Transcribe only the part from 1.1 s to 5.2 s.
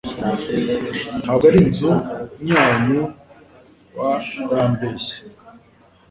Ntabwo ari inzu nyanyu wa rambeshye